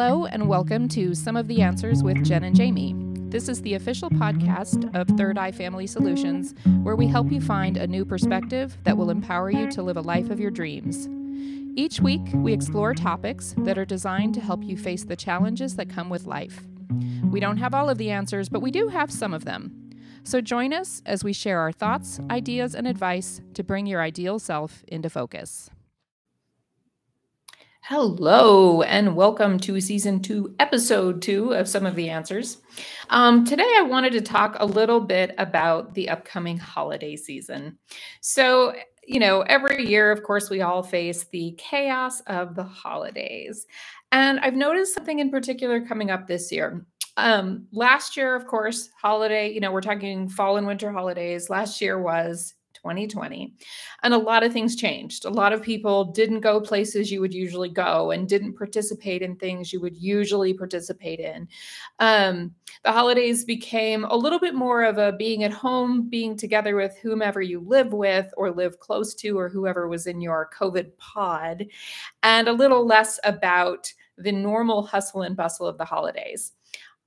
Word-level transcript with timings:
Hello, 0.00 0.26
and 0.26 0.48
welcome 0.48 0.86
to 0.90 1.12
Some 1.12 1.36
of 1.36 1.48
the 1.48 1.60
Answers 1.60 2.04
with 2.04 2.24
Jen 2.24 2.44
and 2.44 2.54
Jamie. 2.54 2.94
This 3.30 3.48
is 3.48 3.62
the 3.62 3.74
official 3.74 4.08
podcast 4.08 4.94
of 4.94 5.08
Third 5.18 5.36
Eye 5.36 5.50
Family 5.50 5.88
Solutions, 5.88 6.54
where 6.84 6.94
we 6.94 7.08
help 7.08 7.32
you 7.32 7.40
find 7.40 7.76
a 7.76 7.84
new 7.84 8.04
perspective 8.04 8.78
that 8.84 8.96
will 8.96 9.10
empower 9.10 9.50
you 9.50 9.68
to 9.72 9.82
live 9.82 9.96
a 9.96 10.00
life 10.00 10.30
of 10.30 10.38
your 10.38 10.52
dreams. 10.52 11.08
Each 11.76 12.00
week, 12.00 12.20
we 12.32 12.52
explore 12.52 12.94
topics 12.94 13.56
that 13.58 13.76
are 13.76 13.84
designed 13.84 14.34
to 14.34 14.40
help 14.40 14.62
you 14.62 14.76
face 14.76 15.02
the 15.02 15.16
challenges 15.16 15.74
that 15.74 15.90
come 15.90 16.08
with 16.08 16.26
life. 16.26 16.62
We 17.24 17.40
don't 17.40 17.56
have 17.56 17.74
all 17.74 17.90
of 17.90 17.98
the 17.98 18.12
answers, 18.12 18.48
but 18.48 18.62
we 18.62 18.70
do 18.70 18.86
have 18.86 19.10
some 19.10 19.34
of 19.34 19.46
them. 19.46 19.90
So 20.22 20.40
join 20.40 20.72
us 20.72 21.02
as 21.06 21.24
we 21.24 21.32
share 21.32 21.58
our 21.58 21.72
thoughts, 21.72 22.20
ideas, 22.30 22.76
and 22.76 22.86
advice 22.86 23.40
to 23.54 23.64
bring 23.64 23.84
your 23.84 24.00
ideal 24.00 24.38
self 24.38 24.84
into 24.86 25.10
focus. 25.10 25.70
Hello, 27.90 28.82
and 28.82 29.16
welcome 29.16 29.58
to 29.60 29.80
season 29.80 30.20
two, 30.20 30.54
episode 30.58 31.22
two 31.22 31.54
of 31.54 31.66
Some 31.66 31.86
of 31.86 31.94
the 31.94 32.10
Answers. 32.10 32.58
Um, 33.08 33.46
today, 33.46 33.64
I 33.78 33.80
wanted 33.80 34.12
to 34.12 34.20
talk 34.20 34.56
a 34.60 34.66
little 34.66 35.00
bit 35.00 35.34
about 35.38 35.94
the 35.94 36.10
upcoming 36.10 36.58
holiday 36.58 37.16
season. 37.16 37.78
So, 38.20 38.74
you 39.06 39.18
know, 39.18 39.40
every 39.40 39.86
year, 39.86 40.12
of 40.12 40.22
course, 40.22 40.50
we 40.50 40.60
all 40.60 40.82
face 40.82 41.24
the 41.32 41.54
chaos 41.56 42.20
of 42.26 42.54
the 42.54 42.62
holidays. 42.62 43.66
And 44.12 44.38
I've 44.40 44.54
noticed 44.54 44.92
something 44.92 45.20
in 45.20 45.30
particular 45.30 45.80
coming 45.80 46.10
up 46.10 46.26
this 46.26 46.52
year. 46.52 46.84
Um, 47.16 47.68
last 47.72 48.18
year, 48.18 48.36
of 48.36 48.46
course, 48.46 48.90
holiday, 49.00 49.50
you 49.50 49.60
know, 49.60 49.72
we're 49.72 49.80
talking 49.80 50.28
fall 50.28 50.58
and 50.58 50.66
winter 50.66 50.92
holidays. 50.92 51.48
Last 51.48 51.80
year 51.80 51.98
was 51.98 52.52
2020. 52.78 53.52
And 54.02 54.14
a 54.14 54.18
lot 54.18 54.42
of 54.42 54.52
things 54.52 54.76
changed. 54.76 55.24
A 55.24 55.30
lot 55.30 55.52
of 55.52 55.62
people 55.62 56.06
didn't 56.06 56.40
go 56.40 56.60
places 56.60 57.10
you 57.10 57.20
would 57.20 57.34
usually 57.34 57.68
go 57.68 58.10
and 58.10 58.28
didn't 58.28 58.56
participate 58.56 59.22
in 59.22 59.36
things 59.36 59.72
you 59.72 59.80
would 59.80 59.96
usually 59.96 60.54
participate 60.54 61.20
in. 61.20 61.48
Um, 61.98 62.54
the 62.84 62.92
holidays 62.92 63.44
became 63.44 64.04
a 64.04 64.16
little 64.16 64.38
bit 64.38 64.54
more 64.54 64.84
of 64.84 64.98
a 64.98 65.12
being 65.12 65.44
at 65.44 65.52
home, 65.52 66.08
being 66.08 66.36
together 66.36 66.76
with 66.76 66.96
whomever 66.98 67.42
you 67.42 67.60
live 67.60 67.92
with 67.92 68.32
or 68.36 68.50
live 68.50 68.78
close 68.78 69.14
to, 69.16 69.38
or 69.38 69.48
whoever 69.48 69.88
was 69.88 70.06
in 70.06 70.20
your 70.20 70.50
COVID 70.58 70.96
pod, 70.98 71.66
and 72.22 72.48
a 72.48 72.52
little 72.52 72.86
less 72.86 73.18
about 73.24 73.92
the 74.16 74.32
normal 74.32 74.82
hustle 74.82 75.22
and 75.22 75.36
bustle 75.36 75.66
of 75.66 75.78
the 75.78 75.84
holidays. 75.84 76.52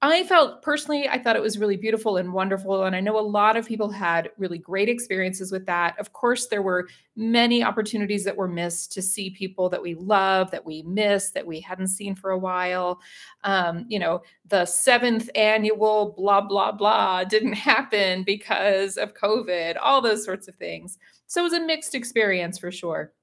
I 0.03 0.23
felt 0.23 0.63
personally, 0.63 1.07
I 1.07 1.19
thought 1.19 1.35
it 1.35 1.43
was 1.43 1.59
really 1.59 1.77
beautiful 1.77 2.17
and 2.17 2.33
wonderful. 2.33 2.85
And 2.85 2.95
I 2.95 3.01
know 3.01 3.19
a 3.19 3.21
lot 3.21 3.55
of 3.55 3.67
people 3.67 3.91
had 3.91 4.31
really 4.35 4.57
great 4.57 4.89
experiences 4.89 5.51
with 5.51 5.67
that. 5.67 5.97
Of 5.99 6.11
course, 6.11 6.47
there 6.47 6.63
were 6.63 6.87
many 7.15 7.63
opportunities 7.63 8.23
that 8.23 8.35
were 8.35 8.47
missed 8.47 8.91
to 8.93 9.01
see 9.03 9.29
people 9.29 9.69
that 9.69 9.81
we 9.81 9.93
love, 9.93 10.49
that 10.51 10.65
we 10.65 10.81
miss, 10.81 11.29
that 11.31 11.45
we 11.45 11.59
hadn't 11.59 11.89
seen 11.89 12.15
for 12.15 12.31
a 12.31 12.37
while. 12.37 12.99
Um, 13.43 13.85
you 13.89 13.99
know, 13.99 14.23
the 14.47 14.65
seventh 14.65 15.29
annual 15.35 16.15
blah, 16.17 16.41
blah, 16.41 16.71
blah 16.71 17.23
didn't 17.23 17.53
happen 17.53 18.23
because 18.23 18.97
of 18.97 19.13
COVID, 19.13 19.77
all 19.79 20.01
those 20.01 20.25
sorts 20.25 20.47
of 20.47 20.55
things. 20.55 20.97
So 21.27 21.41
it 21.41 21.43
was 21.43 21.53
a 21.53 21.59
mixed 21.59 21.93
experience 21.93 22.57
for 22.57 22.71
sure. 22.71 23.13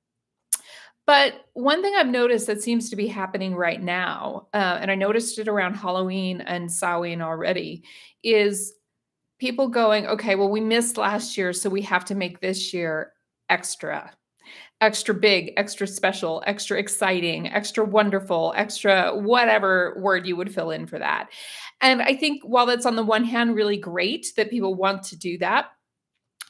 But 1.09 1.47
one 1.55 1.81
thing 1.81 1.95
I've 1.97 2.07
noticed 2.07 2.47
that 2.49 2.63
seems 2.63 2.91
to 2.91 2.97
be 2.97 3.07
happening 3.07 3.55
right 3.55 3.83
now, 3.83 4.49
uh, 4.53 4.77
and 4.79 4.91
I 4.91 4.95
noticed 4.95 5.39
it 5.39 5.49
around 5.49 5.73
Halloween 5.73 6.43
and 6.43 6.71
Samhain 6.71 7.23
already, 7.23 7.83
is 8.23 8.75
people 9.39 9.69
going, 9.69 10.07
okay, 10.07 10.35
well, 10.35 10.51
we 10.51 10.61
missed 10.61 10.99
last 10.99 11.39
year, 11.39 11.55
so 11.55 11.71
we 11.71 11.81
have 11.81 12.05
to 12.05 12.15
make 12.15 12.41
this 12.41 12.75
year 12.75 13.15
extra, 13.49 14.13
extra 14.83 15.15
big, 15.15 15.55
extra 15.57 15.87
special, 15.87 16.43
extra 16.47 16.79
exciting, 16.79 17.47
extra 17.49 17.87
wonderful, 17.87 18.53
extra 18.55 19.19
whatever 19.19 19.99
word 20.03 20.27
you 20.27 20.37
would 20.37 20.55
fill 20.55 20.73
in 20.73 20.87
for 20.87 20.99
that. 20.99 21.31
And 21.81 22.03
I 22.03 22.17
think 22.17 22.43
while 22.43 22.67
that's 22.67 22.85
on 22.85 22.97
the 22.97 23.03
one 23.03 23.25
hand 23.25 23.55
really 23.55 23.79
great 23.79 24.27
that 24.37 24.51
people 24.51 24.75
want 24.75 25.05
to 25.05 25.17
do 25.17 25.39
that, 25.39 25.71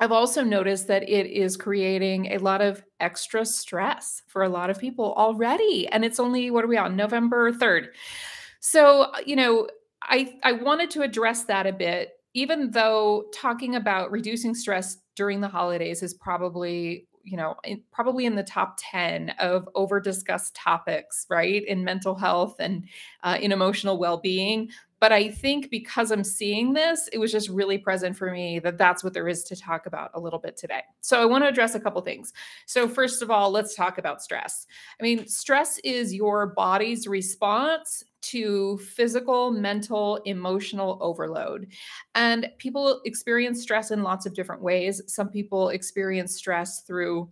I've 0.01 0.13
also 0.13 0.45
noticed 0.45 0.87
that 0.89 1.09
it 1.09 1.27
is 1.27 1.57
creating 1.57 2.33
a 2.33 2.39
lot 2.39 2.61
of 2.61 2.83
extra 3.01 3.45
stress 3.45 4.23
for 4.29 4.43
a 4.43 4.49
lot 4.49 4.71
of 4.71 4.79
people 4.79 5.15
already. 5.15 5.89
And 5.89 6.05
it's 6.05 6.21
only, 6.21 6.51
what 6.51 6.65
are 6.65 6.69
we 6.69 6.77
on, 6.77 6.97
November 6.97 7.53
3rd. 7.53 7.89
So, 8.61 9.03
uh, 9.03 9.19
you 9.27 9.37
know, 9.37 9.69
I, 10.03 10.37
I 10.45 10.53
wanted 10.53 10.91
to 10.91 11.03
address 11.03 11.45
that 11.45 11.67
a 11.67 11.73
bit, 11.73 12.13
even 12.35 12.71
though 12.71 13.27
talking 13.35 13.75
about 13.75 14.13
reducing 14.13 14.55
stress 14.55 14.99
during 15.17 15.41
the 15.41 15.49
holidays 15.49 16.03
is 16.03 16.15
probably 16.15 17.09
you 17.25 17.37
know 17.37 17.57
probably 17.93 18.25
in 18.25 18.37
the 18.37 18.43
top 18.43 18.77
10 18.79 19.31
of 19.41 19.69
over 19.75 20.01
discussed 20.01 20.55
topics 20.55 21.27
right 21.29 21.65
in 21.67 21.85
mental 21.85 22.15
health 22.15 22.57
and 22.59 22.85
uh, 23.23 23.37
in 23.41 23.53
emotional 23.53 23.99
well-being 23.99 24.71
but 25.01 25.13
I 25.13 25.31
think 25.31 25.71
because 25.71 26.11
I'm 26.11 26.25
seeing 26.25 26.73
this, 26.73 27.09
it 27.13 27.19
was 27.19 27.31
just 27.31 27.49
really 27.49 27.79
present 27.79 28.17
for 28.17 28.31
me 28.31 28.59
that 28.61 28.79
that's 28.79 29.05
what 29.05 29.13
there 29.13 29.29
is 29.29 29.45
to 29.45 29.57
talk 29.57 29.87
about 29.87 30.11
a 30.15 30.21
little 30.21 30.39
bit 30.39 30.57
today. 30.57 30.83
So 31.01 31.23
I 31.23 31.25
want 31.25 31.45
to 31.45 31.49
address 31.49 31.75
a 31.75 31.81
couple 31.81 32.01
things. 32.03 32.33
So, 32.67 32.89
first 32.89 33.23
of 33.23 33.31
all, 33.31 33.51
let's 33.51 33.75
talk 33.75 33.99
about 33.99 34.23
stress. 34.23 34.67
I 35.01 35.03
mean, 35.03 35.27
stress 35.27 35.79
is 35.85 36.15
your 36.15 36.47
body's 36.49 37.07
response 37.07 38.05
to 38.21 38.79
physical, 38.79 39.51
mental, 39.51 40.17
emotional 40.25 40.99
overload. 41.01 41.69
And 42.15 42.51
people 42.59 43.01
experience 43.05 43.63
stress 43.63 43.91
in 43.91 44.03
lots 44.03 44.27
of 44.27 44.35
different 44.35 44.63
ways. 44.63 45.01
Some 45.07 45.29
people 45.29 45.69
experience 45.69 46.37
stress 46.37 46.81
through 46.83 47.31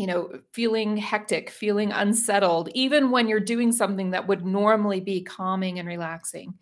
you 0.00 0.06
know, 0.06 0.30
feeling 0.52 0.96
hectic, 0.96 1.50
feeling 1.50 1.92
unsettled, 1.92 2.70
even 2.72 3.10
when 3.10 3.28
you're 3.28 3.38
doing 3.38 3.70
something 3.70 4.12
that 4.12 4.26
would 4.26 4.46
normally 4.46 4.98
be 4.98 5.20
calming 5.20 5.78
and 5.78 5.86
relaxing. 5.86 6.54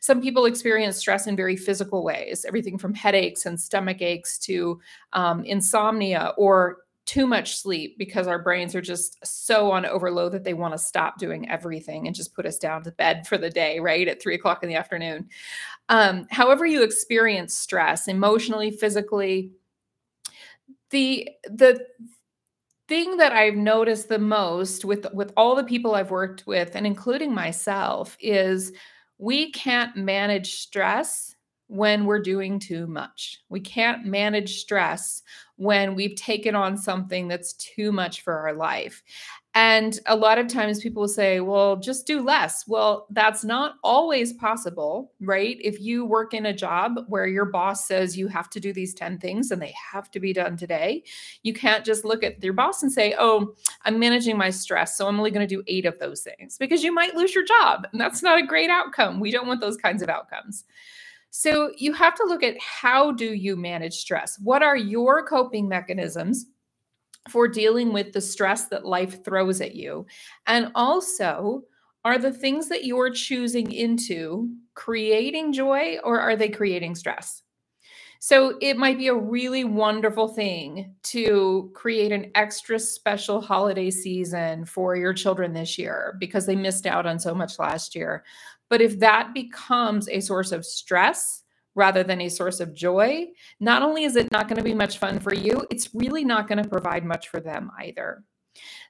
Some 0.00 0.22
people 0.22 0.46
experience 0.46 0.96
stress 0.96 1.26
in 1.26 1.36
very 1.36 1.56
physical 1.56 2.02
ways, 2.02 2.46
everything 2.48 2.78
from 2.78 2.94
headaches 2.94 3.44
and 3.44 3.60
stomach 3.60 4.00
aches 4.00 4.38
to 4.38 4.80
um, 5.12 5.44
insomnia 5.44 6.32
or 6.38 6.78
too 7.04 7.26
much 7.26 7.58
sleep 7.58 7.98
because 7.98 8.26
our 8.26 8.38
brains 8.38 8.74
are 8.74 8.80
just 8.80 9.18
so 9.26 9.70
on 9.70 9.84
overload 9.84 10.32
that 10.32 10.44
they 10.44 10.54
want 10.54 10.72
to 10.72 10.78
stop 10.78 11.18
doing 11.18 11.46
everything 11.50 12.06
and 12.06 12.16
just 12.16 12.34
put 12.34 12.46
us 12.46 12.56
down 12.56 12.82
to 12.82 12.92
bed 12.92 13.26
for 13.26 13.36
the 13.36 13.50
day, 13.50 13.78
right? 13.78 14.08
At 14.08 14.22
three 14.22 14.36
o'clock 14.36 14.62
in 14.62 14.70
the 14.70 14.74
afternoon. 14.74 15.28
Um, 15.90 16.26
however, 16.30 16.64
you 16.64 16.82
experience 16.82 17.54
stress 17.54 18.08
emotionally, 18.08 18.70
physically, 18.70 19.52
the 20.90 21.28
the 21.44 21.84
thing 22.88 23.16
that 23.16 23.32
I've 23.32 23.56
noticed 23.56 24.08
the 24.08 24.18
most 24.18 24.84
with 24.84 25.06
with 25.12 25.32
all 25.36 25.56
the 25.56 25.64
people 25.64 25.94
I've 25.94 26.10
worked 26.10 26.46
with 26.46 26.74
and 26.74 26.86
including 26.86 27.34
myself 27.34 28.16
is 28.20 28.72
we 29.18 29.50
can't 29.50 29.96
manage 29.96 30.54
stress 30.54 31.34
when 31.68 32.04
we're 32.04 32.20
doing 32.20 32.60
too 32.60 32.86
much. 32.86 33.40
We 33.48 33.58
can't 33.60 34.04
manage 34.04 34.60
stress 34.60 35.22
when 35.56 35.96
we've 35.96 36.14
taken 36.14 36.54
on 36.54 36.76
something 36.76 37.26
that's 37.26 37.54
too 37.54 37.90
much 37.90 38.20
for 38.20 38.34
our 38.38 38.52
life. 38.52 39.02
And 39.56 39.98
a 40.04 40.14
lot 40.14 40.36
of 40.36 40.48
times 40.48 40.82
people 40.82 41.00
will 41.00 41.08
say, 41.08 41.40
well, 41.40 41.76
just 41.76 42.06
do 42.06 42.20
less. 42.20 42.68
Well, 42.68 43.06
that's 43.08 43.42
not 43.42 43.76
always 43.82 44.34
possible, 44.34 45.14
right? 45.18 45.56
If 45.62 45.80
you 45.80 46.04
work 46.04 46.34
in 46.34 46.44
a 46.44 46.52
job 46.52 46.98
where 47.08 47.26
your 47.26 47.46
boss 47.46 47.88
says 47.88 48.18
you 48.18 48.28
have 48.28 48.50
to 48.50 48.60
do 48.60 48.74
these 48.74 48.92
10 48.92 49.18
things 49.18 49.50
and 49.50 49.62
they 49.62 49.72
have 49.92 50.10
to 50.10 50.20
be 50.20 50.34
done 50.34 50.58
today, 50.58 51.04
you 51.42 51.54
can't 51.54 51.86
just 51.86 52.04
look 52.04 52.22
at 52.22 52.44
your 52.44 52.52
boss 52.52 52.82
and 52.82 52.92
say, 52.92 53.14
oh, 53.18 53.54
I'm 53.86 53.98
managing 53.98 54.36
my 54.36 54.50
stress. 54.50 54.94
So 54.94 55.08
I'm 55.08 55.16
only 55.16 55.30
going 55.30 55.48
to 55.48 55.56
do 55.56 55.64
eight 55.68 55.86
of 55.86 55.98
those 56.00 56.20
things 56.20 56.58
because 56.58 56.84
you 56.84 56.92
might 56.92 57.14
lose 57.14 57.34
your 57.34 57.46
job. 57.46 57.86
And 57.92 57.98
that's 57.98 58.22
not 58.22 58.38
a 58.38 58.46
great 58.46 58.68
outcome. 58.68 59.20
We 59.20 59.30
don't 59.30 59.48
want 59.48 59.62
those 59.62 59.78
kinds 59.78 60.02
of 60.02 60.10
outcomes. 60.10 60.64
So 61.30 61.72
you 61.78 61.94
have 61.94 62.14
to 62.16 62.24
look 62.24 62.42
at 62.42 62.60
how 62.60 63.10
do 63.10 63.32
you 63.32 63.56
manage 63.56 63.94
stress? 63.94 64.38
What 64.38 64.62
are 64.62 64.76
your 64.76 65.26
coping 65.26 65.66
mechanisms? 65.66 66.44
For 67.28 67.48
dealing 67.48 67.92
with 67.92 68.12
the 68.12 68.20
stress 68.20 68.66
that 68.68 68.86
life 68.86 69.24
throws 69.24 69.60
at 69.60 69.74
you. 69.74 70.06
And 70.46 70.70
also, 70.74 71.62
are 72.04 72.18
the 72.18 72.32
things 72.32 72.68
that 72.68 72.84
you're 72.84 73.10
choosing 73.10 73.72
into 73.72 74.48
creating 74.74 75.52
joy 75.52 75.98
or 76.04 76.20
are 76.20 76.36
they 76.36 76.48
creating 76.48 76.94
stress? 76.94 77.42
So 78.20 78.56
it 78.60 78.76
might 78.76 78.98
be 78.98 79.08
a 79.08 79.14
really 79.14 79.64
wonderful 79.64 80.28
thing 80.28 80.94
to 81.04 81.70
create 81.74 82.12
an 82.12 82.30
extra 82.34 82.78
special 82.78 83.40
holiday 83.40 83.90
season 83.90 84.64
for 84.64 84.96
your 84.96 85.12
children 85.12 85.52
this 85.52 85.78
year 85.78 86.16
because 86.18 86.46
they 86.46 86.56
missed 86.56 86.86
out 86.86 87.06
on 87.06 87.18
so 87.18 87.34
much 87.34 87.58
last 87.58 87.94
year. 87.94 88.24
But 88.68 88.80
if 88.80 88.98
that 89.00 89.34
becomes 89.34 90.08
a 90.08 90.20
source 90.20 90.52
of 90.52 90.64
stress, 90.64 91.42
rather 91.76 92.02
than 92.02 92.22
a 92.22 92.28
source 92.28 92.58
of 92.58 92.74
joy, 92.74 93.26
not 93.60 93.82
only 93.82 94.02
is 94.02 94.16
it 94.16 94.32
not 94.32 94.48
going 94.48 94.56
to 94.56 94.64
be 94.64 94.74
much 94.74 94.98
fun 94.98 95.20
for 95.20 95.32
you, 95.32 95.64
it's 95.70 95.94
really 95.94 96.24
not 96.24 96.48
going 96.48 96.60
to 96.60 96.68
provide 96.68 97.04
much 97.04 97.28
for 97.28 97.38
them 97.38 97.70
either. 97.78 98.24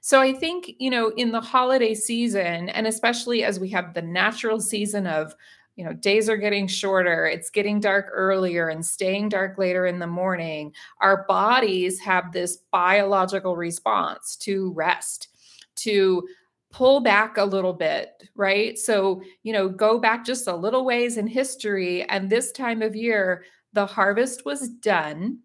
So 0.01 0.21
I 0.21 0.33
think, 0.33 0.71
you 0.79 0.89
know, 0.89 1.09
in 1.09 1.31
the 1.31 1.41
holiday 1.41 1.93
season, 1.93 2.69
and 2.69 2.87
especially 2.87 3.43
as 3.43 3.59
we 3.59 3.69
have 3.69 3.93
the 3.93 4.01
natural 4.01 4.61
season 4.61 5.05
of, 5.05 5.35
you 5.75 5.83
know, 5.83 5.93
days 5.93 6.29
are 6.29 6.37
getting 6.37 6.65
shorter, 6.65 7.27
it's 7.27 7.49
getting 7.49 7.81
dark 7.81 8.07
earlier 8.11 8.69
and 8.69 8.83
staying 8.83 9.29
dark 9.29 9.57
later 9.57 9.85
in 9.85 9.99
the 9.99 10.07
morning, 10.07 10.73
our 11.01 11.25
bodies 11.27 11.99
have 11.99 12.31
this 12.31 12.59
biological 12.71 13.57
response 13.57 14.37
to 14.37 14.71
rest, 14.73 15.27
to 15.75 16.25
pull 16.71 16.99
back 16.99 17.37
a 17.37 17.45
little 17.45 17.73
bit, 17.73 18.23
right? 18.35 18.77
So, 18.77 19.21
you 19.43 19.53
know, 19.53 19.69
go 19.69 19.99
back 19.99 20.25
just 20.25 20.47
a 20.47 20.55
little 20.55 20.85
ways 20.85 21.17
in 21.17 21.27
history. 21.27 22.03
And 22.09 22.29
this 22.29 22.51
time 22.51 22.81
of 22.81 22.95
year, 22.95 23.45
the 23.73 23.85
harvest 23.85 24.45
was 24.45 24.69
done 24.69 25.39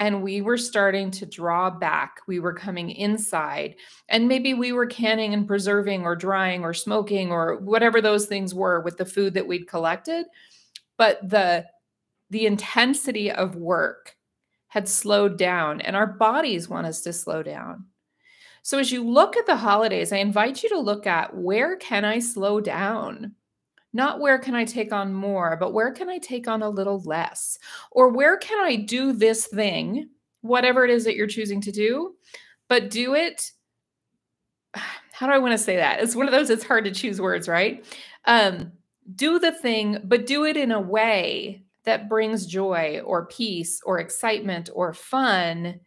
and 0.00 0.22
we 0.22 0.40
were 0.40 0.56
starting 0.56 1.10
to 1.10 1.26
draw 1.26 1.68
back. 1.68 2.20
We 2.26 2.40
were 2.40 2.54
coming 2.54 2.90
inside, 2.90 3.76
and 4.08 4.26
maybe 4.26 4.54
we 4.54 4.72
were 4.72 4.86
canning 4.86 5.34
and 5.34 5.46
preserving 5.46 6.04
or 6.04 6.16
drying 6.16 6.64
or 6.64 6.72
smoking 6.72 7.30
or 7.30 7.56
whatever 7.58 8.00
those 8.00 8.24
things 8.24 8.54
were 8.54 8.80
with 8.80 8.96
the 8.96 9.04
food 9.04 9.34
that 9.34 9.46
we'd 9.46 9.68
collected. 9.68 10.26
But 10.96 11.28
the 11.28 11.66
the 12.30 12.46
intensity 12.46 13.30
of 13.30 13.56
work 13.56 14.16
had 14.68 14.88
slowed 14.88 15.36
down, 15.36 15.82
and 15.82 15.94
our 15.94 16.06
bodies 16.06 16.68
want 16.68 16.86
us 16.86 17.02
to 17.02 17.12
slow 17.12 17.42
down. 17.42 17.84
So 18.62 18.78
as 18.78 18.92
you 18.92 19.02
look 19.02 19.36
at 19.36 19.46
the 19.46 19.56
holidays, 19.56 20.12
I 20.12 20.18
invite 20.18 20.62
you 20.62 20.68
to 20.70 20.78
look 20.78 21.06
at 21.06 21.34
where 21.36 21.76
can 21.76 22.04
I 22.04 22.18
slow 22.18 22.60
down? 22.60 23.34
Not 23.92 24.20
where 24.20 24.38
can 24.38 24.54
I 24.54 24.64
take 24.64 24.92
on 24.92 25.12
more, 25.12 25.56
but 25.56 25.72
where 25.72 25.92
can 25.92 26.08
I 26.08 26.18
take 26.18 26.46
on 26.46 26.62
a 26.62 26.68
little 26.68 27.00
less? 27.00 27.58
Or 27.90 28.08
where 28.08 28.36
can 28.36 28.64
I 28.64 28.76
do 28.76 29.12
this 29.12 29.46
thing, 29.46 30.10
whatever 30.42 30.84
it 30.84 30.90
is 30.90 31.04
that 31.04 31.16
you're 31.16 31.26
choosing 31.26 31.60
to 31.62 31.72
do, 31.72 32.14
but 32.68 32.90
do 32.90 33.14
it. 33.14 33.50
How 35.12 35.26
do 35.26 35.32
I 35.32 35.38
want 35.38 35.52
to 35.52 35.58
say 35.58 35.76
that? 35.76 36.00
It's 36.00 36.16
one 36.16 36.26
of 36.26 36.32
those, 36.32 36.48
it's 36.48 36.64
hard 36.64 36.84
to 36.84 36.92
choose 36.92 37.20
words, 37.20 37.46
right? 37.46 37.84
Um, 38.24 38.72
do 39.14 39.38
the 39.38 39.52
thing, 39.52 39.98
but 40.04 40.26
do 40.26 40.44
it 40.44 40.56
in 40.56 40.70
a 40.70 40.80
way 40.80 41.64
that 41.84 42.08
brings 42.08 42.46
joy 42.46 43.02
or 43.04 43.26
peace 43.26 43.80
or 43.84 43.98
excitement 43.98 44.70
or 44.72 44.94
fun 44.94 45.80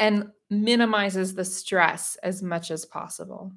and 0.00 0.30
minimizes 0.48 1.34
the 1.34 1.44
stress 1.44 2.16
as 2.22 2.42
much 2.42 2.70
as 2.72 2.84
possible. 2.84 3.52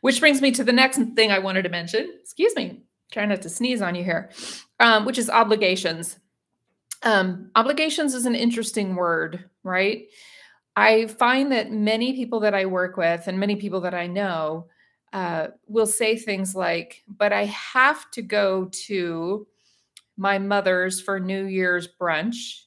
Which 0.00 0.18
brings 0.18 0.40
me 0.40 0.50
to 0.52 0.64
the 0.64 0.72
next 0.72 0.98
thing 1.14 1.30
I 1.30 1.38
wanted 1.38 1.62
to 1.62 1.68
mention. 1.68 2.12
Excuse 2.20 2.56
me, 2.56 2.82
trying 3.12 3.28
not 3.28 3.42
to 3.42 3.48
sneeze 3.48 3.82
on 3.82 3.94
you 3.94 4.02
here, 4.02 4.30
um, 4.80 5.04
which 5.04 5.18
is 5.18 5.30
obligations. 5.30 6.18
Um, 7.02 7.50
obligations 7.54 8.14
is 8.14 8.26
an 8.26 8.34
interesting 8.34 8.96
word, 8.96 9.44
right? 9.62 10.06
I 10.74 11.06
find 11.06 11.52
that 11.52 11.72
many 11.72 12.14
people 12.14 12.40
that 12.40 12.54
I 12.54 12.66
work 12.66 12.96
with 12.96 13.26
and 13.26 13.38
many 13.38 13.56
people 13.56 13.80
that 13.82 13.94
I 13.94 14.06
know 14.06 14.66
uh, 15.12 15.48
will 15.66 15.86
say 15.86 16.16
things 16.16 16.54
like, 16.54 17.02
but 17.08 17.32
I 17.32 17.46
have 17.46 18.10
to 18.12 18.22
go 18.22 18.66
to 18.86 19.46
my 20.16 20.38
mother's 20.38 21.00
for 21.00 21.18
New 21.18 21.46
Year's 21.46 21.88
brunch 22.00 22.62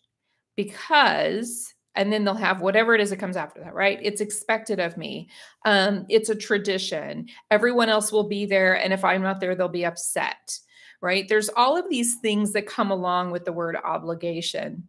because 0.55 1.70
and 1.95 2.11
then 2.11 2.23
they'll 2.23 2.33
have 2.33 2.61
whatever 2.61 2.95
it 2.95 3.01
is 3.01 3.09
that 3.09 3.17
comes 3.17 3.37
after 3.37 3.59
that 3.61 3.73
right? 3.73 3.99
It's 4.01 4.21
expected 4.21 4.79
of 4.79 4.97
me. 4.97 5.29
Um, 5.65 6.05
it's 6.09 6.29
a 6.29 6.35
tradition. 6.35 7.27
Everyone 7.49 7.89
else 7.89 8.11
will 8.11 8.27
be 8.27 8.45
there 8.45 8.73
and 8.73 8.93
if 8.93 9.03
i'm 9.03 9.21
not 9.21 9.39
there 9.39 9.55
they'll 9.55 9.67
be 9.67 9.85
upset 9.85 10.59
right? 11.01 11.27
There's 11.27 11.49
all 11.49 11.75
of 11.75 11.89
these 11.89 12.15
things 12.15 12.53
that 12.53 12.67
come 12.67 12.91
along 12.91 13.31
with 13.31 13.43
the 13.43 13.51
word 13.51 13.75
obligation. 13.75 14.87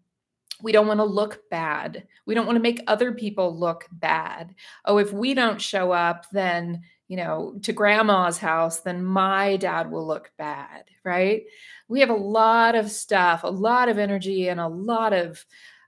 We 0.63 0.71
don't 0.71 0.87
want 0.87 1.01
to 1.01 1.05
look 1.05 1.41
bad. 1.51 2.07
We 2.27 2.35
don't 2.35 2.47
want 2.47 2.57
to 2.57 2.63
make 2.63 2.85
other 2.87 3.13
people 3.13 3.59
look 3.59 3.89
bad. 3.91 4.55
Oh 4.85 4.99
if 4.99 5.13
we 5.13 5.35
don't 5.35 5.61
show 5.61 5.91
up 5.91 6.27
then 6.31 6.83
you 7.09 7.17
know 7.17 7.59
to 7.63 7.73
grandma's 7.73 8.39
house 8.39 8.81
then 8.81 9.05
my 9.05 9.57
dad 9.57 9.91
will 9.91 10.07
look 10.07 10.31
bad 10.39 10.85
right? 11.05 11.43
We 11.89 12.01
have 12.01 12.11
a 12.11 12.15
lot 12.15 12.75
of 12.75 12.91
stuff 12.91 13.43
a 13.43 13.51
lot 13.51 13.89
of 13.89 13.99
energy 13.99 14.49
and 14.49 14.61
a 14.61 14.69
lot 14.69 15.13
of 15.13 15.45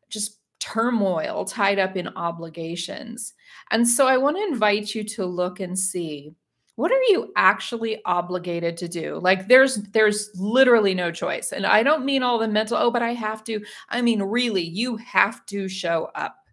just 0.09 0.39
turmoil 0.65 1.45
tied 1.45 1.79
up 1.79 1.97
in 1.97 2.09
obligations. 2.09 3.35
And 3.71 3.87
so 3.87 4.07
I 4.07 4.17
want 4.17 4.37
to 4.39 4.43
invite 4.43 4.95
you 4.95 5.05
to 5.05 5.27
look 5.27 5.61
and 5.61 5.79
see 5.79 6.35
what 6.77 6.91
are 6.91 7.03
you 7.09 7.33
actually 7.37 8.03
obligated 8.05 8.77
to 8.79 8.89
do? 8.89 9.21
Like 9.23 9.47
there's 9.47 9.77
there's 9.93 10.31
literally 10.35 10.95
no 10.95 11.13
choice. 11.13 11.53
And 11.53 11.67
i 11.67 11.83
don't 11.83 12.05
mean 12.05 12.23
all 12.23 12.39
the 12.39 12.49
mental 12.49 12.77
oh 12.77 12.91
but 12.91 13.03
i 13.03 13.13
have 13.13 13.45
to 13.45 13.61
i 13.91 14.03
mean 14.03 14.23
really 14.23 14.63
you 14.63 14.97
have 14.97 15.45
to 15.47 15.69
show 15.69 16.11
up 16.15 16.44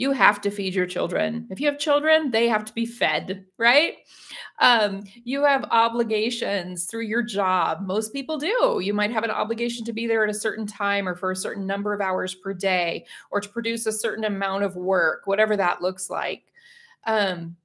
you 0.00 0.12
have 0.12 0.40
to 0.40 0.50
feed 0.50 0.74
your 0.74 0.86
children. 0.86 1.46
If 1.50 1.60
you 1.60 1.66
have 1.66 1.78
children, 1.78 2.30
they 2.30 2.48
have 2.48 2.64
to 2.64 2.72
be 2.72 2.86
fed, 2.86 3.44
right? 3.58 3.96
Um, 4.58 5.04
you 5.24 5.44
have 5.44 5.64
obligations 5.64 6.86
through 6.86 7.02
your 7.02 7.22
job. 7.22 7.82
Most 7.82 8.10
people 8.14 8.38
do. 8.38 8.80
You 8.82 8.94
might 8.94 9.12
have 9.12 9.24
an 9.24 9.30
obligation 9.30 9.84
to 9.84 9.92
be 9.92 10.06
there 10.06 10.24
at 10.24 10.30
a 10.30 10.34
certain 10.34 10.66
time 10.66 11.06
or 11.06 11.14
for 11.14 11.32
a 11.32 11.36
certain 11.36 11.66
number 11.66 11.92
of 11.92 12.00
hours 12.00 12.34
per 12.34 12.54
day 12.54 13.04
or 13.30 13.42
to 13.42 13.48
produce 13.50 13.84
a 13.84 13.92
certain 13.92 14.24
amount 14.24 14.64
of 14.64 14.74
work, 14.74 15.26
whatever 15.26 15.54
that 15.58 15.82
looks 15.82 16.08
like. 16.08 16.44
Um, 17.04 17.56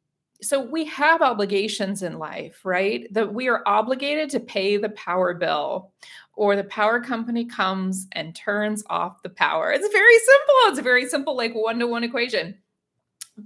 so 0.41 0.59
we 0.59 0.83
have 0.87 1.21
obligations 1.21 2.03
in 2.03 2.19
life, 2.19 2.65
right? 2.65 3.07
That 3.13 3.33
we 3.33 3.47
are 3.47 3.63
obligated 3.65 4.29
to 4.31 4.41
pay 4.41 4.75
the 4.75 4.89
power 4.89 5.33
bill 5.33 5.93
or 6.35 6.55
the 6.55 6.63
power 6.65 6.99
company 6.99 7.45
comes 7.45 8.07
and 8.11 8.35
turns 8.35 8.83
off 8.89 9.23
the 9.23 9.29
power. 9.29 9.71
It's 9.71 9.91
very 9.91 10.19
simple. 10.19 10.55
It's 10.67 10.79
a 10.79 10.83
very 10.83 11.07
simple, 11.07 11.35
like 11.35 11.53
one 11.53 11.79
to 11.79 11.87
one 11.87 12.03
equation. 12.03 12.57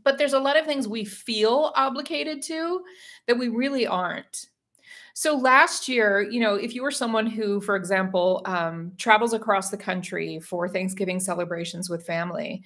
But 0.03 0.17
there's 0.17 0.33
a 0.33 0.39
lot 0.39 0.57
of 0.57 0.65
things 0.65 0.87
we 0.87 1.05
feel 1.05 1.71
obligated 1.75 2.41
to 2.43 2.81
that 3.27 3.37
we 3.37 3.47
really 3.47 3.87
aren't. 3.87 4.47
So 5.13 5.35
last 5.35 5.87
year, 5.87 6.21
you 6.21 6.39
know, 6.39 6.55
if 6.55 6.73
you 6.73 6.81
were 6.81 6.91
someone 6.91 7.27
who, 7.27 7.59
for 7.61 7.75
example, 7.75 8.41
um, 8.45 8.93
travels 8.97 9.33
across 9.33 9.69
the 9.69 9.77
country 9.77 10.39
for 10.39 10.69
Thanksgiving 10.69 11.19
celebrations 11.19 11.89
with 11.89 12.05
family, 12.05 12.63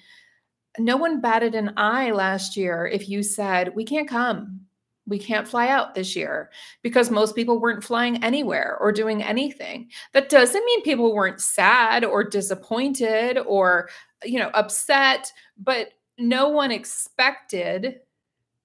no 0.78 0.98
one 0.98 1.22
batted 1.22 1.56
an 1.56 1.74
eye 1.78 2.12
last 2.12 2.58
year 2.58 2.86
if 2.86 3.10
you 3.10 3.24
said, 3.24 3.76
We 3.76 3.86
can't 3.86 4.08
come 4.08 4.62
we 5.06 5.20
can't 5.20 5.48
fly 5.48 5.68
out 5.68 5.96
this 5.96 6.16
year 6.16 6.50
because 6.82 7.10
most 7.10 7.36
people 7.36 7.60
weren't 7.60 7.84
flying 7.84 8.24
anywhere 8.24 8.78
or 8.80 8.92
doing 8.92 9.22
anything. 9.22 9.90
That 10.14 10.30
doesn't 10.30 10.66
mean 10.66 10.82
people 10.84 11.14
weren't 11.14 11.42
sad 11.42 12.06
or 12.06 12.24
disappointed 12.24 13.38
or, 13.46 13.90
you 14.24 14.40
know, 14.40 14.50
upset, 14.54 15.32
but 15.58 15.90
no 16.18 16.50
one 16.50 16.72
expected 16.72 18.00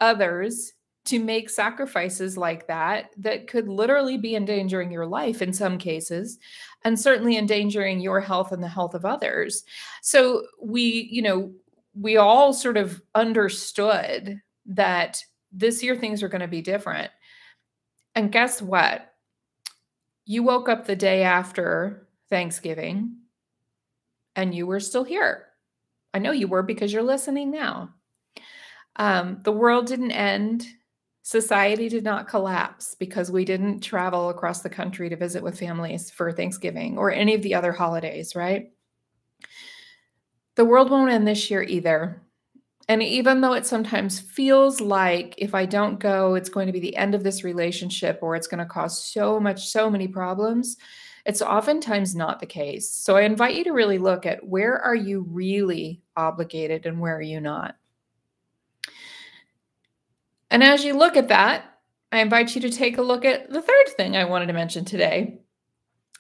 others 0.01 0.75
to 1.07 1.19
make 1.19 1.49
sacrifices 1.49 2.37
like 2.37 2.67
that 2.67 3.11
that 3.17 3.47
could 3.47 3.67
literally 3.67 4.19
be 4.19 4.37
endangering 4.37 4.93
your 4.93 5.07
life 5.07 5.41
in 5.41 5.55
some 5.55 5.79
cases 5.79 6.39
and 6.85 7.01
certainly 7.01 7.39
endangering 7.39 7.99
your 7.99 8.21
health 8.21 8.53
and 8.53 8.63
the 8.63 8.69
health 8.69 8.95
of 8.95 9.07
others. 9.07 9.65
So 10.03 10.43
we, 10.63 11.09
you 11.11 11.23
know, 11.23 11.51
we 11.95 12.19
all 12.19 12.53
sort 12.53 12.77
of 12.77 13.01
understood 13.15 14.39
that 14.67 15.25
this 15.53 15.83
year 15.83 15.97
things 15.97 16.23
are 16.23 16.29
going 16.29 16.41
to 16.41 16.49
be 16.49 16.63
different. 16.63 17.11
And 18.15 18.33
guess 18.33 18.61
what? 18.61 19.13
You 20.25 20.43
woke 20.43 20.69
up 20.69 20.87
the 20.87 20.97
day 20.97 21.23
after 21.23 22.09
Thanksgiving 22.29 23.17
and 24.37 24.55
you 24.55 24.67
were 24.67 24.81
still 24.81 25.05
here. 25.05 25.47
I 26.13 26.19
know 26.19 26.33
you 26.33 26.49
were 26.49 26.63
because 26.63 26.93
you're 26.93 27.03
listening 27.03 27.51
now. 27.51 27.95
Um, 28.97 29.41
the 29.43 29.53
world 29.53 29.87
didn't 29.87 30.13
end. 30.13 30.67
Society 31.23 31.89
did 31.89 32.05
not 32.05 32.29
collapse 32.29 32.95
because 32.95 33.31
we 33.31 33.45
didn't 33.45 33.81
travel 33.81 34.31
across 34.31 34.63
the 34.63 34.71
country 34.71 35.09
to 35.11 35.17
visit 35.17 35.43
with 35.43 35.59
families 35.59 36.11
for 36.11 36.33
Thanksgiving 36.33 36.97
or 36.97 37.11
any 37.11 37.35
of 37.35 37.43
the 37.43 37.55
other 37.55 37.73
holidays, 37.73 38.35
right? 38.35 38.73
The 40.57 40.65
world 40.65 40.91
won't 40.91 41.11
end 41.11 41.29
this 41.29 41.51
year 41.51 41.63
either. 41.63 42.23
And 42.89 43.03
even 43.03 43.43
though 43.43 43.53
it 43.53 43.67
sometimes 43.67 44.19
feels 44.19 44.81
like 44.81 45.35
if 45.37 45.55
I 45.55 45.67
don't 45.67 46.01
go, 46.01 46.35
it's 46.35 46.49
going 46.49 46.67
to 46.67 46.73
be 46.73 46.81
the 46.81 46.97
end 46.97 47.15
of 47.15 47.23
this 47.23 47.45
relationship 47.45 48.21
or 48.23 48.35
it's 48.35 48.47
going 48.47 48.61
to 48.61 48.65
cause 48.65 49.05
so 49.05 49.39
much, 49.39 49.69
so 49.69 49.91
many 49.91 50.09
problems, 50.09 50.79
it's 51.27 51.43
oftentimes 51.43 52.15
not 52.15 52.41
the 52.41 52.47
case. 52.47 52.91
So 52.91 53.17
I 53.17 53.23
invite 53.23 53.57
you 53.57 53.65
to 53.65 53.73
really 53.73 53.99
look 53.99 54.25
at 54.25 54.47
where 54.47 54.79
are 54.79 54.95
you 54.95 55.27
really 55.29 56.01
obligated 56.17 56.87
and 56.87 56.99
where 56.99 57.15
are 57.17 57.23
you 57.23 57.43
not? 57.43 57.77
And 60.51 60.65
as 60.65 60.83
you 60.83 60.97
look 60.97 61.19
at 61.19 61.29
that, 61.29 61.79
I 62.11 62.21
invite 62.21 62.55
you 62.55 62.63
to 62.63 62.71
take 62.71 62.97
a 62.97 63.03
look 63.03 63.27
at 63.27 63.51
the 63.51 63.61
third 63.61 63.89
thing 63.99 64.17
I 64.17 64.25
wanted 64.25 64.47
to 64.47 64.55
mention 64.55 64.87
today, 64.87 65.41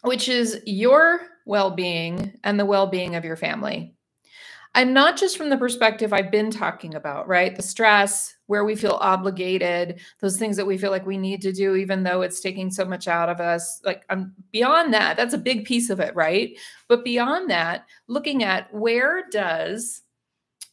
which 0.02 0.28
is 0.28 0.60
your 0.66 1.22
well 1.46 1.70
being 1.70 2.38
and 2.44 2.60
the 2.60 2.66
well 2.66 2.88
being 2.88 3.14
of 3.14 3.24
your 3.24 3.36
family. 3.36 3.94
And 4.74 4.94
not 4.94 5.16
just 5.16 5.36
from 5.36 5.48
the 5.50 5.56
perspective 5.56 6.12
I've 6.12 6.30
been 6.30 6.50
talking 6.50 6.94
about, 6.94 7.26
right? 7.26 7.56
The 7.56 7.62
stress, 7.62 8.36
where 8.46 8.64
we 8.64 8.76
feel 8.76 8.98
obligated, 9.00 10.00
those 10.20 10.38
things 10.38 10.56
that 10.56 10.66
we 10.66 10.78
feel 10.78 10.90
like 10.90 11.06
we 11.06 11.18
need 11.18 11.42
to 11.42 11.52
do, 11.52 11.74
even 11.74 12.02
though 12.02 12.22
it's 12.22 12.40
taking 12.40 12.70
so 12.70 12.84
much 12.84 13.08
out 13.08 13.28
of 13.28 13.40
us. 13.40 13.80
Like, 13.84 14.04
I'm 14.08 14.34
beyond 14.52 14.94
that, 14.94 15.16
that's 15.16 15.34
a 15.34 15.38
big 15.38 15.64
piece 15.64 15.90
of 15.90 16.00
it, 16.00 16.14
right? 16.14 16.56
But 16.86 17.04
beyond 17.04 17.50
that, 17.50 17.86
looking 18.06 18.44
at 18.44 18.72
where 18.72 19.24
does 19.30 20.02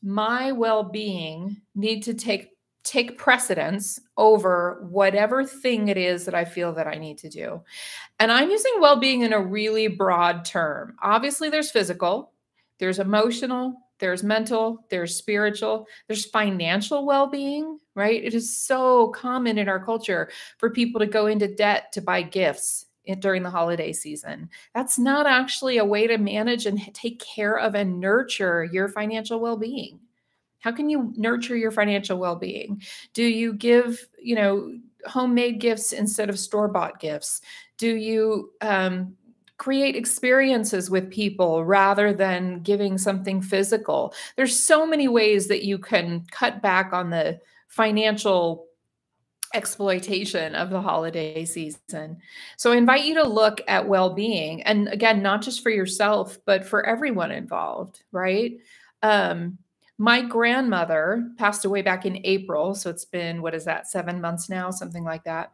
my 0.03 0.51
well-being 0.51 1.61
need 1.73 2.03
to 2.03 2.13
take 2.13 2.51
take 2.85 3.17
precedence 3.17 3.99
over 4.15 4.85
whatever 4.89 5.43
thing 5.43 5.87
it 5.87 5.97
is 5.97 6.23
that 6.25 6.35
I 6.35 6.45
feel 6.45 6.71
that 6.73 6.87
I 6.87 6.95
need 6.95 7.17
to 7.17 7.29
do. 7.29 7.63
And 8.19 8.31
I'm 8.31 8.51
using 8.51 8.73
well 8.79 8.97
being 8.97 9.21
in 9.21 9.33
a 9.33 9.41
really 9.41 9.87
broad 9.87 10.45
term. 10.45 10.95
Obviously, 11.01 11.49
there's 11.49 11.71
physical, 11.71 12.31
there's 12.79 12.99
emotional, 12.99 13.75
there's 13.99 14.23
mental, 14.23 14.83
there's 14.89 15.15
spiritual, 15.15 15.87
there's 16.07 16.25
financial 16.25 17.05
well 17.05 17.27
being, 17.27 17.79
right? 17.95 18.23
It 18.23 18.33
is 18.33 18.55
so 18.55 19.09
common 19.09 19.57
in 19.57 19.69
our 19.69 19.83
culture 19.83 20.29
for 20.57 20.69
people 20.69 20.99
to 20.99 21.07
go 21.07 21.27
into 21.27 21.53
debt 21.53 21.91
to 21.93 22.01
buy 22.01 22.21
gifts 22.21 22.85
during 23.19 23.43
the 23.43 23.49
holiday 23.49 23.93
season. 23.93 24.49
That's 24.73 24.97
not 24.97 25.27
actually 25.27 25.77
a 25.77 25.85
way 25.85 26.07
to 26.07 26.17
manage 26.17 26.65
and 26.65 26.93
take 26.93 27.19
care 27.19 27.57
of 27.57 27.75
and 27.75 27.99
nurture 27.99 28.63
your 28.63 28.89
financial 28.89 29.39
well 29.39 29.57
being. 29.57 29.99
How 30.59 30.71
can 30.71 30.89
you 30.89 31.13
nurture 31.15 31.55
your 31.55 31.71
financial 31.71 32.17
well 32.17 32.35
being? 32.35 32.81
Do 33.13 33.23
you 33.23 33.53
give, 33.53 34.07
you 34.19 34.35
know, 34.35 34.77
homemade 35.05 35.59
gifts 35.59 35.93
instead 35.93 36.29
of 36.29 36.39
store 36.39 36.67
bought 36.67 36.99
gifts? 36.99 37.41
Do 37.77 37.95
you, 37.95 38.51
um, 38.61 39.15
create 39.57 39.95
experiences 39.95 40.89
with 40.89 41.09
people 41.09 41.63
rather 41.63 42.13
than 42.13 42.61
giving 42.61 42.97
something 42.97 43.41
physical. 43.41 44.13
There's 44.35 44.59
so 44.59 44.85
many 44.85 45.07
ways 45.07 45.47
that 45.47 45.63
you 45.63 45.77
can 45.77 46.25
cut 46.31 46.61
back 46.61 46.91
on 46.91 47.09
the 47.09 47.39
financial 47.67 48.65
exploitation 49.53 50.55
of 50.55 50.69
the 50.69 50.81
holiday 50.81 51.45
season. 51.45 52.17
So 52.57 52.73
I 52.73 52.75
invite 52.75 53.05
you 53.05 53.13
to 53.15 53.27
look 53.27 53.61
at 53.67 53.87
well-being 53.87 54.63
and 54.63 54.89
again 54.89 55.21
not 55.21 55.41
just 55.41 55.63
for 55.63 55.69
yourself 55.69 56.37
but 56.45 56.65
for 56.65 56.85
everyone 56.85 57.31
involved, 57.31 58.03
right? 58.11 58.57
Um 59.01 59.57
my 59.97 60.21
grandmother 60.21 61.31
passed 61.37 61.63
away 61.63 61.81
back 61.81 62.05
in 62.05 62.19
April, 62.25 62.75
so 62.75 62.89
it's 62.89 63.05
been 63.05 63.41
what 63.41 63.55
is 63.55 63.63
that 63.63 63.87
7 63.87 64.19
months 64.19 64.49
now, 64.49 64.71
something 64.71 65.05
like 65.05 65.23
that. 65.23 65.53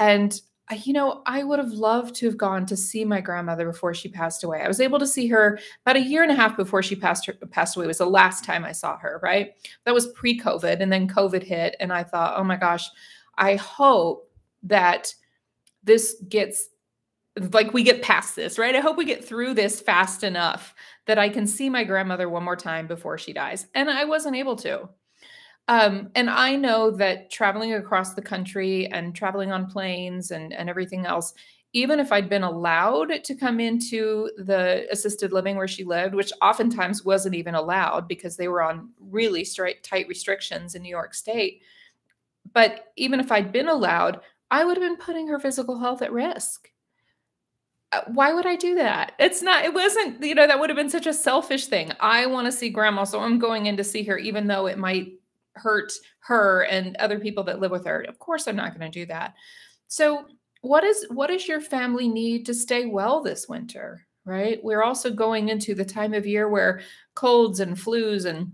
And 0.00 0.40
you 0.74 0.92
know, 0.92 1.22
I 1.26 1.44
would 1.44 1.58
have 1.58 1.72
loved 1.72 2.16
to 2.16 2.26
have 2.26 2.36
gone 2.36 2.66
to 2.66 2.76
see 2.76 3.04
my 3.04 3.20
grandmother 3.20 3.66
before 3.66 3.94
she 3.94 4.08
passed 4.08 4.42
away. 4.42 4.62
I 4.62 4.68
was 4.68 4.80
able 4.80 4.98
to 4.98 5.06
see 5.06 5.28
her 5.28 5.58
about 5.84 5.96
a 5.96 6.00
year 6.00 6.22
and 6.24 6.32
a 6.32 6.34
half 6.34 6.56
before 6.56 6.82
she 6.82 6.96
passed 6.96 7.26
her, 7.26 7.34
passed 7.34 7.76
away. 7.76 7.84
It 7.84 7.88
was 7.88 7.98
the 7.98 8.06
last 8.06 8.44
time 8.44 8.64
I 8.64 8.72
saw 8.72 8.98
her, 8.98 9.20
right? 9.22 9.52
That 9.84 9.94
was 9.94 10.08
pre-COVID 10.08 10.80
and 10.80 10.92
then 10.92 11.08
COVID 11.08 11.42
hit 11.44 11.76
and 11.78 11.92
I 11.92 12.02
thought, 12.02 12.34
"Oh 12.36 12.44
my 12.44 12.56
gosh, 12.56 12.88
I 13.38 13.54
hope 13.56 14.28
that 14.64 15.14
this 15.84 16.16
gets 16.28 16.68
like 17.52 17.72
we 17.72 17.82
get 17.82 18.02
past 18.02 18.34
this, 18.34 18.58
right? 18.58 18.74
I 18.74 18.80
hope 18.80 18.96
we 18.96 19.04
get 19.04 19.24
through 19.24 19.54
this 19.54 19.80
fast 19.80 20.24
enough 20.24 20.74
that 21.06 21.18
I 21.18 21.28
can 21.28 21.46
see 21.46 21.70
my 21.70 21.84
grandmother 21.84 22.28
one 22.28 22.42
more 22.42 22.56
time 22.56 22.86
before 22.88 23.18
she 23.18 23.32
dies." 23.32 23.66
And 23.74 23.88
I 23.90 24.04
wasn't 24.04 24.36
able 24.36 24.56
to. 24.56 24.88
Um, 25.68 26.10
and 26.14 26.30
I 26.30 26.54
know 26.54 26.90
that 26.92 27.30
traveling 27.30 27.74
across 27.74 28.14
the 28.14 28.22
country 28.22 28.86
and 28.86 29.14
traveling 29.14 29.50
on 29.50 29.66
planes 29.66 30.30
and, 30.30 30.52
and 30.52 30.70
everything 30.70 31.06
else, 31.06 31.34
even 31.72 31.98
if 31.98 32.12
I'd 32.12 32.28
been 32.28 32.44
allowed 32.44 33.24
to 33.24 33.34
come 33.34 33.58
into 33.58 34.30
the 34.38 34.86
assisted 34.90 35.32
living 35.32 35.56
where 35.56 35.68
she 35.68 35.84
lived, 35.84 36.14
which 36.14 36.32
oftentimes 36.40 37.04
wasn't 37.04 37.34
even 37.34 37.54
allowed 37.54 38.06
because 38.06 38.36
they 38.36 38.48
were 38.48 38.62
on 38.62 38.90
really 39.00 39.44
straight, 39.44 39.82
tight 39.82 40.06
restrictions 40.08 40.74
in 40.74 40.82
New 40.82 40.88
York 40.88 41.14
State. 41.14 41.62
But 42.52 42.92
even 42.96 43.18
if 43.18 43.32
I'd 43.32 43.52
been 43.52 43.68
allowed, 43.68 44.20
I 44.50 44.64
would 44.64 44.76
have 44.76 44.86
been 44.86 44.96
putting 44.96 45.26
her 45.28 45.40
physical 45.40 45.78
health 45.78 46.00
at 46.00 46.12
risk. 46.12 46.70
Uh, 47.92 48.02
why 48.06 48.32
would 48.32 48.46
I 48.46 48.56
do 48.56 48.76
that? 48.76 49.12
It's 49.18 49.42
not, 49.42 49.64
it 49.64 49.74
wasn't, 49.74 50.22
you 50.22 50.34
know, 50.34 50.46
that 50.46 50.58
would 50.58 50.70
have 50.70 50.76
been 50.76 50.88
such 50.88 51.06
a 51.06 51.12
selfish 51.12 51.66
thing. 51.66 51.92
I 52.00 52.26
want 52.26 52.46
to 52.46 52.52
see 52.52 52.70
grandma, 52.70 53.04
so 53.04 53.20
I'm 53.20 53.38
going 53.38 53.66
in 53.66 53.76
to 53.76 53.84
see 53.84 54.04
her, 54.04 54.16
even 54.16 54.46
though 54.46 54.66
it 54.66 54.78
might 54.78 55.12
hurt 55.56 55.92
her 56.20 56.62
and 56.64 56.96
other 56.96 57.18
people 57.18 57.44
that 57.44 57.60
live 57.60 57.70
with 57.70 57.86
her. 57.86 58.02
Of 58.02 58.18
course, 58.18 58.46
I'm 58.46 58.56
not 58.56 58.76
going 58.76 58.90
to 58.90 59.00
do 59.00 59.06
that. 59.06 59.34
So, 59.88 60.26
what 60.62 60.84
is 60.84 61.06
what 61.10 61.28
does 61.28 61.46
your 61.46 61.60
family 61.60 62.08
need 62.08 62.46
to 62.46 62.54
stay 62.54 62.86
well 62.86 63.22
this 63.22 63.48
winter? 63.48 64.06
Right? 64.24 64.62
We're 64.62 64.82
also 64.82 65.10
going 65.10 65.48
into 65.48 65.74
the 65.74 65.84
time 65.84 66.12
of 66.12 66.26
year 66.26 66.48
where 66.48 66.80
colds 67.14 67.60
and 67.60 67.76
flus 67.76 68.24
and 68.24 68.52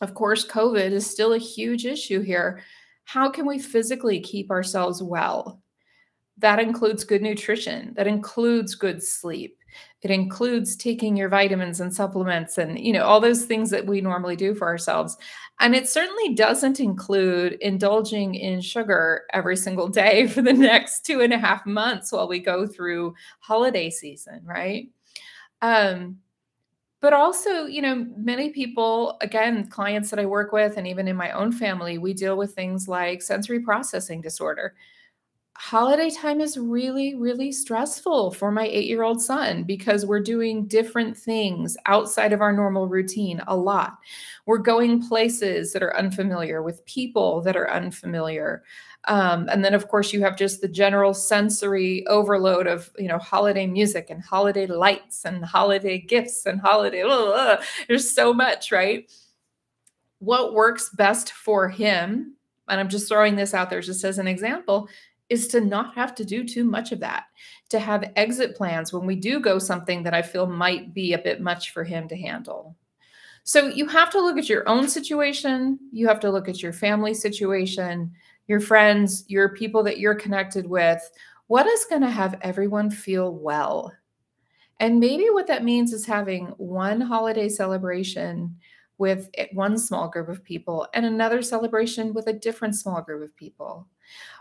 of 0.00 0.14
course 0.14 0.46
COVID 0.46 0.92
is 0.92 1.08
still 1.08 1.34
a 1.34 1.38
huge 1.38 1.84
issue 1.84 2.20
here. 2.22 2.62
How 3.04 3.28
can 3.28 3.46
we 3.46 3.58
physically 3.58 4.20
keep 4.20 4.50
ourselves 4.50 5.02
well? 5.02 5.60
That 6.38 6.58
includes 6.58 7.04
good 7.04 7.20
nutrition, 7.20 7.92
that 7.96 8.06
includes 8.06 8.74
good 8.74 9.02
sleep. 9.02 9.58
It 10.02 10.10
includes 10.10 10.76
taking 10.76 11.16
your 11.16 11.28
vitamins 11.28 11.80
and 11.80 11.94
supplements 11.94 12.56
and 12.56 12.78
you 12.78 12.92
know 12.92 13.04
all 13.04 13.20
those 13.20 13.44
things 13.44 13.70
that 13.70 13.86
we 13.86 14.00
normally 14.00 14.36
do 14.36 14.54
for 14.54 14.66
ourselves. 14.66 15.16
And 15.60 15.74
it 15.74 15.88
certainly 15.88 16.34
doesn't 16.34 16.80
include 16.80 17.58
indulging 17.60 18.34
in 18.34 18.62
sugar 18.62 19.26
every 19.32 19.56
single 19.56 19.88
day 19.88 20.26
for 20.28 20.42
the 20.42 20.54
next 20.54 21.04
two 21.04 21.20
and 21.20 21.32
a 21.32 21.38
half 21.38 21.66
months 21.66 22.12
while 22.12 22.28
we 22.28 22.38
go 22.38 22.66
through 22.66 23.14
holiday 23.40 23.90
season, 23.90 24.40
right? 24.44 24.88
Um, 25.62 26.18
but 27.00 27.12
also, 27.14 27.64
you 27.64 27.80
know, 27.80 28.06
many 28.16 28.50
people, 28.50 29.16
again, 29.22 29.68
clients 29.68 30.10
that 30.10 30.18
I 30.18 30.26
work 30.26 30.52
with, 30.52 30.76
and 30.76 30.86
even 30.86 31.08
in 31.08 31.16
my 31.16 31.30
own 31.30 31.50
family, 31.50 31.96
we 31.96 32.12
deal 32.12 32.36
with 32.36 32.54
things 32.54 32.88
like 32.88 33.22
sensory 33.22 33.60
processing 33.60 34.20
disorder 34.20 34.74
holiday 35.60 36.08
time 36.08 36.40
is 36.40 36.56
really, 36.56 37.14
really 37.14 37.52
stressful 37.52 38.30
for 38.30 38.50
my 38.50 38.66
eight 38.66 38.86
year 38.86 39.02
old 39.02 39.20
son 39.20 39.62
because 39.62 40.06
we're 40.06 40.18
doing 40.18 40.66
different 40.66 41.14
things 41.14 41.76
outside 41.84 42.32
of 42.32 42.40
our 42.40 42.50
normal 42.50 42.88
routine 42.88 43.42
a 43.46 43.54
lot. 43.54 43.98
We're 44.46 44.56
going 44.56 45.06
places 45.06 45.74
that 45.74 45.82
are 45.82 45.94
unfamiliar 45.94 46.62
with 46.62 46.82
people 46.86 47.42
that 47.42 47.58
are 47.58 47.70
unfamiliar. 47.70 48.64
Um, 49.04 49.50
and 49.52 49.62
then, 49.62 49.74
of 49.74 49.88
course, 49.88 50.14
you 50.14 50.22
have 50.22 50.34
just 50.34 50.62
the 50.62 50.68
general 50.68 51.12
sensory 51.12 52.06
overload 52.06 52.66
of, 52.66 52.90
you 52.98 53.08
know, 53.08 53.18
holiday 53.18 53.66
music 53.66 54.08
and 54.08 54.22
holiday 54.22 54.66
lights 54.66 55.26
and 55.26 55.44
holiday 55.44 55.98
gifts 55.98 56.46
and 56.46 56.58
holiday. 56.58 57.02
Blah, 57.02 57.16
blah, 57.18 57.34
blah. 57.56 57.64
there's 57.86 58.10
so 58.10 58.32
much, 58.32 58.72
right? 58.72 59.12
What 60.20 60.54
works 60.54 60.88
best 60.88 61.32
for 61.32 61.68
him, 61.68 62.36
and 62.66 62.80
I'm 62.80 62.88
just 62.88 63.08
throwing 63.08 63.36
this 63.36 63.52
out 63.52 63.68
there 63.68 63.82
just 63.82 64.04
as 64.04 64.18
an 64.18 64.26
example, 64.26 64.88
is 65.30 65.46
to 65.48 65.60
not 65.60 65.94
have 65.94 66.14
to 66.16 66.24
do 66.24 66.44
too 66.44 66.64
much 66.64 66.92
of 66.92 67.00
that, 67.00 67.24
to 67.70 67.78
have 67.78 68.12
exit 68.16 68.56
plans 68.56 68.92
when 68.92 69.06
we 69.06 69.14
do 69.14 69.40
go 69.40 69.58
something 69.58 70.02
that 70.02 70.12
I 70.12 70.22
feel 70.22 70.46
might 70.46 70.92
be 70.92 71.12
a 71.12 71.18
bit 71.18 71.40
much 71.40 71.70
for 71.70 71.84
him 71.84 72.08
to 72.08 72.16
handle. 72.16 72.76
So 73.44 73.68
you 73.68 73.86
have 73.86 74.10
to 74.10 74.20
look 74.20 74.36
at 74.36 74.48
your 74.48 74.68
own 74.68 74.88
situation, 74.88 75.78
you 75.92 76.06
have 76.08 76.20
to 76.20 76.30
look 76.30 76.48
at 76.48 76.62
your 76.62 76.72
family 76.72 77.14
situation, 77.14 78.12
your 78.48 78.60
friends, 78.60 79.24
your 79.28 79.50
people 79.50 79.82
that 79.84 79.98
you're 79.98 80.14
connected 80.14 80.66
with. 80.66 81.00
What 81.46 81.66
is 81.66 81.86
going 81.86 82.02
to 82.02 82.10
have 82.10 82.38
everyone 82.42 82.90
feel 82.90 83.32
well? 83.34 83.92
And 84.78 84.98
maybe 84.98 85.26
what 85.30 85.46
that 85.46 85.64
means 85.64 85.92
is 85.92 86.06
having 86.06 86.46
one 86.56 87.00
holiday 87.00 87.48
celebration 87.48 88.56
with 88.98 89.30
one 89.52 89.78
small 89.78 90.08
group 90.08 90.28
of 90.28 90.44
people 90.44 90.86
and 90.94 91.06
another 91.06 91.42
celebration 91.42 92.12
with 92.12 92.26
a 92.26 92.32
different 92.32 92.74
small 92.74 93.00
group 93.00 93.22
of 93.22 93.34
people. 93.36 93.86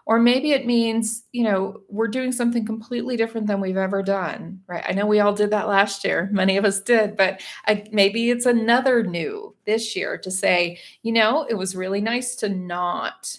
Or 0.05 0.19
maybe 0.19 0.51
it 0.53 0.65
means, 0.65 1.23
you 1.33 1.43
know, 1.43 1.81
we're 1.87 2.07
doing 2.07 2.31
something 2.31 2.65
completely 2.65 3.15
different 3.15 3.47
than 3.47 3.61
we've 3.61 3.77
ever 3.77 4.01
done, 4.01 4.61
right? 4.65 4.83
I 4.87 4.93
know 4.93 5.05
we 5.05 5.19
all 5.19 5.33
did 5.33 5.51
that 5.51 5.67
last 5.67 6.03
year. 6.03 6.29
Many 6.33 6.57
of 6.57 6.65
us 6.65 6.79
did, 6.79 7.15
but 7.15 7.41
I, 7.67 7.85
maybe 7.91 8.31
it's 8.31 8.45
another 8.45 9.03
new 9.03 9.55
this 9.65 9.95
year 9.95 10.17
to 10.17 10.31
say, 10.31 10.79
you 11.03 11.11
know, 11.11 11.45
it 11.47 11.53
was 11.53 11.75
really 11.75 12.01
nice 12.01 12.35
to 12.37 12.49
not 12.49 13.37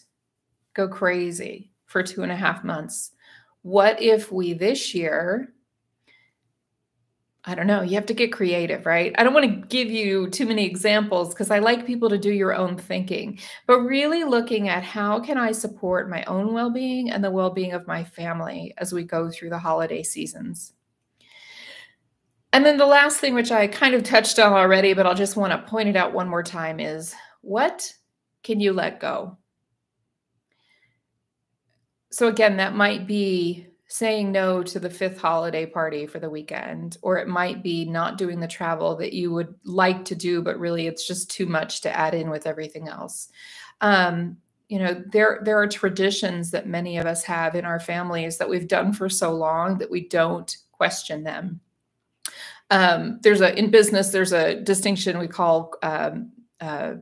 go 0.74 0.86
crazy 0.86 1.72
for 1.86 2.02
two 2.02 2.22
and 2.22 2.30
a 2.30 2.36
half 2.36 2.62
months. 2.62 3.10
What 3.62 4.00
if 4.00 4.30
we 4.30 4.52
this 4.52 4.94
year 4.94 5.52
I 7.46 7.54
don't 7.54 7.66
know. 7.66 7.80
You 7.80 7.94
have 7.94 8.06
to 8.06 8.14
get 8.14 8.32
creative, 8.32 8.84
right? 8.84 9.14
I 9.16 9.24
don't 9.24 9.32
want 9.32 9.46
to 9.46 9.66
give 9.68 9.90
you 9.90 10.28
too 10.28 10.44
many 10.44 10.66
examples 10.66 11.30
because 11.30 11.50
I 11.50 11.58
like 11.58 11.86
people 11.86 12.10
to 12.10 12.18
do 12.18 12.30
your 12.30 12.54
own 12.54 12.76
thinking, 12.76 13.38
but 13.66 13.80
really 13.80 14.24
looking 14.24 14.68
at 14.68 14.82
how 14.82 15.20
can 15.20 15.38
I 15.38 15.52
support 15.52 16.10
my 16.10 16.22
own 16.24 16.52
well-being 16.52 17.10
and 17.10 17.24
the 17.24 17.30
well-being 17.30 17.72
of 17.72 17.86
my 17.86 18.04
family 18.04 18.74
as 18.76 18.92
we 18.92 19.04
go 19.04 19.30
through 19.30 19.48
the 19.48 19.58
holiday 19.58 20.02
seasons. 20.02 20.74
And 22.52 22.66
then 22.66 22.76
the 22.76 22.86
last 22.86 23.20
thing, 23.20 23.32
which 23.32 23.52
I 23.52 23.68
kind 23.68 23.94
of 23.94 24.02
touched 24.02 24.38
on 24.38 24.52
already, 24.52 24.92
but 24.92 25.06
I'll 25.06 25.14
just 25.14 25.36
want 25.36 25.52
to 25.52 25.70
point 25.70 25.88
it 25.88 25.96
out 25.96 26.12
one 26.12 26.28
more 26.28 26.42
time 26.42 26.78
is 26.78 27.14
what 27.40 27.90
can 28.42 28.60
you 28.60 28.74
let 28.74 29.00
go? 29.00 29.38
So 32.10 32.28
again, 32.28 32.58
that 32.58 32.74
might 32.74 33.06
be 33.06 33.69
saying 33.92 34.30
no 34.30 34.62
to 34.62 34.78
the 34.78 34.88
fifth 34.88 35.18
holiday 35.18 35.66
party 35.66 36.06
for 36.06 36.20
the 36.20 36.30
weekend, 36.30 36.96
or 37.02 37.18
it 37.18 37.26
might 37.26 37.60
be 37.60 37.84
not 37.84 38.16
doing 38.16 38.38
the 38.38 38.46
travel 38.46 38.94
that 38.94 39.12
you 39.12 39.32
would 39.32 39.52
like 39.64 40.04
to 40.04 40.14
do, 40.14 40.40
but 40.40 40.60
really 40.60 40.86
it's 40.86 41.06
just 41.06 41.28
too 41.28 41.44
much 41.44 41.80
to 41.80 41.94
add 41.94 42.14
in 42.14 42.30
with 42.30 42.46
everything 42.46 42.86
else. 42.86 43.30
Um, 43.80 44.36
you 44.68 44.78
know, 44.78 45.02
there 45.10 45.40
there 45.42 45.60
are 45.60 45.66
traditions 45.66 46.52
that 46.52 46.68
many 46.68 46.98
of 46.98 47.06
us 47.06 47.24
have 47.24 47.56
in 47.56 47.64
our 47.64 47.80
families 47.80 48.38
that 48.38 48.48
we've 48.48 48.68
done 48.68 48.92
for 48.92 49.08
so 49.08 49.34
long 49.34 49.78
that 49.78 49.90
we 49.90 50.06
don't 50.06 50.56
question 50.70 51.24
them. 51.24 51.60
Um, 52.70 53.18
there's 53.22 53.40
a 53.40 53.58
in 53.58 53.72
business 53.72 54.10
there's 54.10 54.32
a 54.32 54.54
distinction 54.54 55.18
we 55.18 55.26
call 55.26 55.72
um, 55.82 56.30
uh, 56.60 56.94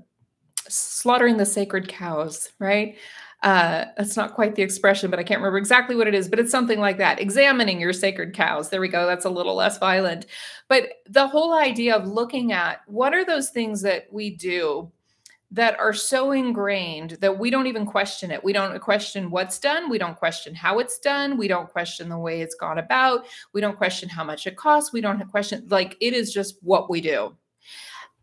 slaughtering 0.69 1.37
the 1.37 1.45
sacred 1.45 1.87
cows, 1.87 2.49
right? 2.59 2.97
Uh, 3.43 3.85
that's 3.97 4.17
not 4.17 4.35
quite 4.35 4.57
the 4.57 4.63
expression, 4.63 5.11
but 5.11 5.21
I 5.21 5.23
can't 5.23 5.41
remember 5.41 5.59
exactly 5.59 5.95
what 5.95 6.09
it 6.09 6.15
is, 6.15 6.29
but 6.29 6.41
it's 6.41 6.51
something 6.51 6.81
like 6.81 6.99
that. 6.99 7.21
Examining 7.21 7.81
your 7.81 7.93
sacred 7.93 8.35
cows. 8.35 8.69
There 8.69 8.81
we 8.81 8.89
go. 8.89 9.07
That's 9.07 9.27
a 9.27 9.31
little 9.31 9.55
less 9.55 9.79
violent. 9.79 10.27
But 10.69 10.89
the 11.09 11.29
whole 11.29 11.55
idea 11.55 11.95
of 11.95 12.07
looking 12.09 12.53
at 12.53 12.81
what 12.87 13.15
are 13.15 13.25
those 13.25 13.51
things 13.51 13.81
that 13.83 14.13
we 14.13 14.31
do 14.31 14.91
that 15.51 15.79
are 15.79 15.95
so 15.95 16.33
ingrained 16.33 17.13
that 17.21 17.39
we 17.39 17.49
don't 17.49 17.67
even 17.69 17.87
question 17.87 18.31
it. 18.31 18.45
We 18.45 18.53
don't 18.53 18.79
question 18.81 19.31
what's 19.31 19.59
done. 19.59 19.89
We 19.89 19.97
don't 19.97 20.17
question 20.17 20.55
how 20.55 20.79
it's 20.79 20.99
done. 20.99 21.39
We 21.39 21.49
don't 21.49 21.71
question 21.71 22.11
the 22.11 22.19
way 22.19 22.43
it's 22.43 22.55
gone 22.55 22.79
about. 22.79 23.25
We 23.55 23.63
don't 23.63 23.79
question 23.79 24.11
how 24.11 24.25
much 24.25 24.47
it 24.47 24.57
costs. 24.57 24.93
We 24.93 25.01
don't 25.01 25.27
question, 25.31 25.65
like, 25.71 25.97
it 26.01 26.13
is 26.13 26.35
just 26.35 26.59
what 26.61 26.91
we 26.91 27.01
do. 27.01 27.35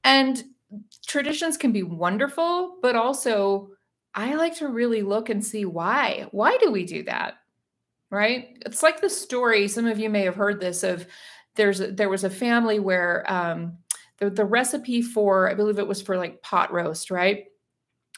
And 0.03 0.43
traditions 1.07 1.57
can 1.57 1.71
be 1.71 1.81
wonderful, 1.81 2.77
but 2.81 2.95
also 2.95 3.69
I 4.15 4.35
like 4.35 4.55
to 4.57 4.67
really 4.69 5.01
look 5.01 5.29
and 5.29 5.45
see 5.45 5.65
why. 5.65 6.27
Why 6.31 6.57
do 6.57 6.71
we 6.71 6.85
do 6.85 7.03
that? 7.03 7.35
Right? 8.09 8.57
It's 8.65 8.81
like 8.81 9.01
the 9.01 9.09
story, 9.09 9.67
some 9.67 9.85
of 9.85 9.99
you 9.99 10.09
may 10.09 10.21
have 10.21 10.35
heard 10.35 10.59
this 10.59 10.83
of 10.83 11.05
there's 11.55 11.79
there 11.79 12.09
was 12.09 12.23
a 12.23 12.29
family 12.29 12.79
where 12.79 13.29
um 13.31 13.77
the, 14.19 14.29
the 14.29 14.45
recipe 14.45 15.01
for, 15.01 15.49
I 15.49 15.53
believe 15.53 15.79
it 15.79 15.87
was 15.87 16.01
for 16.01 16.17
like 16.17 16.41
pot 16.41 16.71
roast, 16.71 17.11
right? 17.11 17.45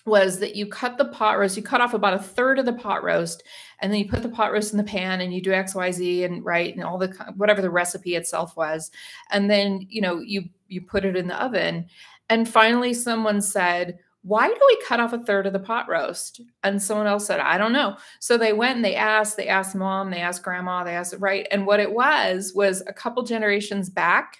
Was 0.06 0.40
that 0.40 0.56
you 0.56 0.68
cut 0.68 0.98
the 0.98 1.06
pot 1.06 1.38
roast, 1.38 1.58
you 1.58 1.64
cut 1.64 1.82
off 1.82 1.94
about 1.94 2.14
a 2.14 2.20
third 2.20 2.60
of 2.60 2.66
the 2.66 2.74
pot 2.74 3.04
roast, 3.04 3.44
and 3.82 3.92
then 3.92 4.00
you 4.00 4.08
put 4.08 4.24
the 4.24 4.30
pot 4.30 4.54
roast 4.54 4.72
in 4.72 4.78
the 4.78 4.84
pan 4.84 5.20
and 5.22 5.34
you 5.34 5.42
do 5.42 5.50
XYZ 5.52 6.24
and 6.24 6.46
right 6.46 6.74
and 6.74 6.84
all 6.84 6.98
the 6.98 7.08
whatever 7.36 7.62
the 7.62 7.70
recipe 7.70 8.16
itself 8.16 8.56
was. 8.56 8.90
And 9.32 9.50
then, 9.50 9.86
you 9.90 10.02
know, 10.02 10.20
you 10.20 10.44
you 10.68 10.82
put 10.82 11.04
it 11.04 11.18
in 11.18 11.28
the 11.28 11.44
oven. 11.44 11.88
And 12.30 12.48
finally 12.48 12.94
someone 12.94 13.42
said, 13.42 14.00
why 14.28 14.50
do 14.50 14.60
we 14.68 14.84
cut 14.86 15.00
off 15.00 15.14
a 15.14 15.20
third 15.20 15.48
of 15.48 15.54
the 15.54 15.60
pot 15.60 15.88
roast? 15.88 16.42
And 16.62 16.82
someone 16.82 17.08
else 17.08 17.26
said, 17.26 17.40
I 17.40 17.58
don't 17.58 17.72
know. 17.72 17.96
So 18.20 18.38
they 18.38 18.52
went 18.52 18.76
and 18.76 18.84
they 18.84 18.96
asked, 18.96 19.38
they 19.38 19.48
asked 19.48 19.74
mom, 19.74 20.12
they 20.12 20.20
asked 20.20 20.44
grandma, 20.44 20.84
they 20.84 20.96
asked, 20.96 21.16
right? 21.20 21.48
And 21.50 21.66
what 21.66 21.80
it 21.80 21.94
was 21.94 22.52
was 22.54 22.84
a 22.88 22.94
couple 22.94 23.24
generations 23.24 23.90
back, 23.90 24.40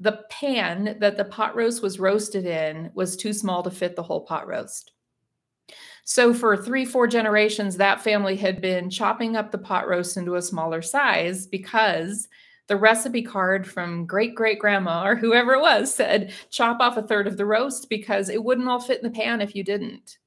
the 0.00 0.24
pan 0.30 0.96
that 0.98 1.16
the 1.16 1.24
pot 1.24 1.54
roast 1.54 1.80
was 1.80 2.00
roasted 2.00 2.44
in 2.44 2.90
was 2.92 3.16
too 3.16 3.32
small 3.32 3.62
to 3.62 3.70
fit 3.70 3.94
the 3.94 4.02
whole 4.02 4.22
pot 4.22 4.48
roast. 4.48 4.90
So 6.02 6.34
for 6.34 6.56
three, 6.56 6.84
four 6.84 7.06
generations, 7.06 7.76
that 7.76 8.00
family 8.00 8.34
had 8.34 8.60
been 8.60 8.90
chopping 8.90 9.36
up 9.36 9.52
the 9.52 9.58
pot 9.58 9.86
roast 9.86 10.16
into 10.16 10.34
a 10.34 10.42
smaller 10.42 10.82
size 10.82 11.46
because 11.46 12.26
the 12.68 12.76
recipe 12.76 13.22
card 13.22 13.66
from 13.66 14.06
great 14.06 14.34
great 14.34 14.58
grandma 14.58 15.04
or 15.04 15.16
whoever 15.16 15.54
it 15.54 15.60
was 15.60 15.92
said 15.92 16.32
chop 16.50 16.80
off 16.80 16.96
a 16.96 17.02
third 17.02 17.26
of 17.26 17.36
the 17.36 17.46
roast 17.46 17.88
because 17.88 18.28
it 18.28 18.42
wouldn't 18.42 18.68
all 18.68 18.80
fit 18.80 19.02
in 19.02 19.10
the 19.10 19.18
pan 19.18 19.40
if 19.40 19.56
you 19.56 19.64
didn't. 19.64 20.18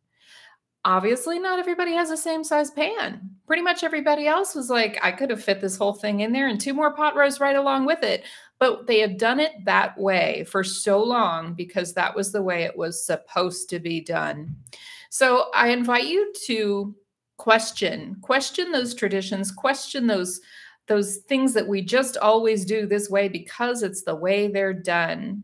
Obviously, 0.83 1.37
not 1.37 1.59
everybody 1.59 1.93
has 1.93 2.09
the 2.09 2.17
same 2.17 2.43
size 2.43 2.71
pan. 2.71 3.29
Pretty 3.45 3.61
much 3.61 3.83
everybody 3.83 4.25
else 4.25 4.55
was 4.55 4.71
like, 4.71 4.97
I 5.03 5.11
could 5.11 5.29
have 5.29 5.43
fit 5.43 5.61
this 5.61 5.77
whole 5.77 5.93
thing 5.93 6.21
in 6.21 6.31
there 6.31 6.47
and 6.47 6.59
two 6.59 6.73
more 6.73 6.91
pot 6.91 7.15
roasts 7.15 7.39
right 7.39 7.55
along 7.55 7.85
with 7.85 8.01
it. 8.01 8.23
But 8.57 8.87
they 8.87 8.99
had 8.99 9.17
done 9.17 9.39
it 9.39 9.51
that 9.65 9.95
way 9.95 10.43
for 10.45 10.63
so 10.63 11.03
long 11.03 11.53
because 11.53 11.93
that 11.93 12.15
was 12.15 12.31
the 12.31 12.41
way 12.41 12.63
it 12.63 12.75
was 12.75 13.05
supposed 13.05 13.69
to 13.69 13.79
be 13.79 14.01
done. 14.01 14.55
So 15.11 15.51
I 15.53 15.69
invite 15.69 16.05
you 16.05 16.33
to 16.47 16.95
question, 17.37 18.17
question 18.21 18.71
those 18.71 18.95
traditions, 18.95 19.51
question 19.51 20.07
those 20.07 20.41
those 20.91 21.19
things 21.19 21.53
that 21.53 21.69
we 21.69 21.81
just 21.81 22.17
always 22.17 22.65
do 22.65 22.85
this 22.85 23.09
way 23.09 23.29
because 23.29 23.81
it's 23.81 24.03
the 24.03 24.13
way 24.13 24.49
they're 24.49 24.73
done. 24.73 25.41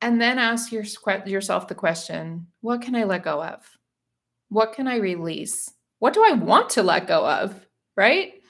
And 0.00 0.18
then 0.18 0.38
ask 0.38 0.72
your, 0.72 0.84
yourself 1.26 1.68
the 1.68 1.74
question, 1.74 2.46
what 2.62 2.80
can 2.80 2.96
I 2.96 3.04
let 3.04 3.24
go 3.24 3.44
of? 3.44 3.68
What 4.48 4.72
can 4.72 4.88
I 4.88 4.96
release? 4.96 5.70
What 5.98 6.14
do 6.14 6.24
I 6.24 6.32
want 6.32 6.70
to 6.70 6.82
let 6.82 7.06
go 7.06 7.28
of? 7.28 7.60
Right? 7.94 8.40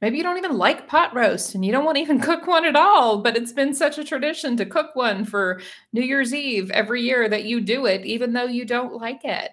Maybe 0.00 0.18
you 0.18 0.22
don't 0.22 0.38
even 0.38 0.58
like 0.58 0.86
pot 0.86 1.12
roast 1.12 1.56
and 1.56 1.64
you 1.64 1.72
don't 1.72 1.84
want 1.84 1.96
to 1.96 2.02
even 2.02 2.20
cook 2.28 2.46
one 2.46 2.64
at 2.64 2.76
all, 2.76 3.20
but 3.20 3.36
it's 3.36 3.52
been 3.52 3.74
such 3.74 3.98
a 3.98 4.04
tradition 4.04 4.56
to 4.58 4.64
cook 4.64 4.94
one 4.94 5.24
for 5.24 5.60
New 5.92 6.02
Year's 6.02 6.32
Eve 6.32 6.70
every 6.70 7.02
year 7.02 7.28
that 7.28 7.46
you 7.46 7.60
do 7.60 7.86
it, 7.86 8.06
even 8.06 8.32
though 8.32 8.44
you 8.44 8.64
don't 8.64 8.94
like 8.94 9.24
it. 9.24 9.50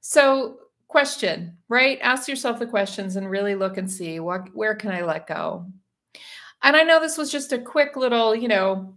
So, 0.00 0.56
question, 0.94 1.58
right? 1.68 1.98
Ask 2.02 2.28
yourself 2.28 2.60
the 2.60 2.68
questions 2.68 3.16
and 3.16 3.28
really 3.28 3.56
look 3.56 3.78
and 3.78 3.90
see 3.90 4.20
what 4.20 4.54
where 4.54 4.76
can 4.76 4.92
I 4.92 5.02
let 5.02 5.26
go? 5.26 5.66
And 6.62 6.76
I 6.76 6.84
know 6.84 7.00
this 7.00 7.18
was 7.18 7.32
just 7.32 7.52
a 7.52 7.58
quick 7.58 7.96
little, 7.96 8.32
you 8.32 8.46
know, 8.46 8.94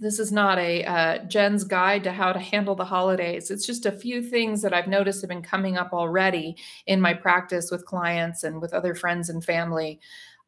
this 0.00 0.18
is 0.18 0.32
not 0.32 0.58
a 0.58 0.82
uh, 0.82 1.18
Jen's 1.26 1.62
guide 1.62 2.02
to 2.02 2.10
how 2.10 2.32
to 2.32 2.40
handle 2.40 2.74
the 2.74 2.84
holidays. 2.84 3.52
It's 3.52 3.64
just 3.64 3.86
a 3.86 3.92
few 3.92 4.20
things 4.20 4.62
that 4.62 4.74
I've 4.74 4.88
noticed 4.88 5.20
have 5.20 5.28
been 5.28 5.42
coming 5.42 5.76
up 5.76 5.92
already 5.92 6.56
in 6.88 7.00
my 7.00 7.14
practice 7.14 7.70
with 7.70 7.86
clients 7.86 8.42
and 8.42 8.60
with 8.60 8.74
other 8.74 8.96
friends 8.96 9.28
and 9.28 9.44
family. 9.44 10.00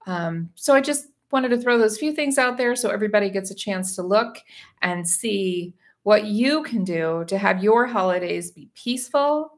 Um, 0.08 0.50
so 0.56 0.74
I 0.74 0.80
just 0.80 1.06
wanted 1.30 1.50
to 1.50 1.60
throw 1.60 1.78
those 1.78 1.98
few 1.98 2.12
things 2.12 2.36
out 2.36 2.56
there 2.56 2.74
so 2.74 2.90
everybody 2.90 3.30
gets 3.30 3.52
a 3.52 3.54
chance 3.54 3.94
to 3.94 4.02
look 4.02 4.38
and 4.82 5.08
see 5.08 5.72
what 6.02 6.24
you 6.24 6.64
can 6.64 6.82
do 6.82 7.24
to 7.28 7.38
have 7.38 7.62
your 7.62 7.86
holidays 7.86 8.50
be 8.50 8.68
peaceful, 8.74 9.57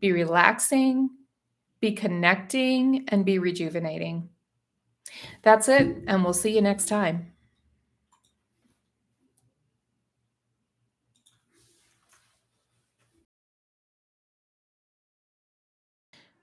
be 0.00 0.12
relaxing, 0.12 1.10
be 1.80 1.92
connecting, 1.92 3.04
and 3.08 3.24
be 3.24 3.38
rejuvenating. 3.38 4.28
That's 5.42 5.68
it, 5.68 5.98
and 6.06 6.24
we'll 6.24 6.32
see 6.32 6.54
you 6.54 6.62
next 6.62 6.86
time. 6.86 7.32